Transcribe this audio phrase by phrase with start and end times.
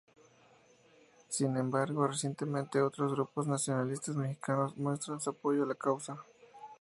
[1.29, 6.17] Sin embargo, recientemente otros grupos nacionalistas mexicanos muestran su apoyo a la causa.